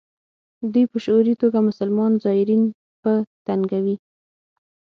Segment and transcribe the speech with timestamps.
[0.73, 2.63] دوی په شعوري توګه مسلمان زایرین
[3.01, 3.11] په
[3.45, 3.95] تنګوي.